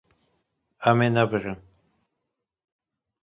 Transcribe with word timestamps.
Em 0.89 0.97
ê 1.07 1.09
nebirin. 1.15 1.59